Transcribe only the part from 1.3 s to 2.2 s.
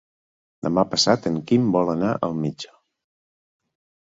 en Quim vol anar